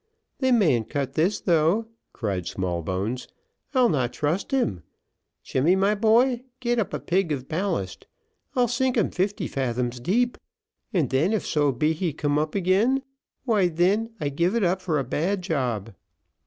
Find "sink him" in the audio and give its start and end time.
8.67-9.11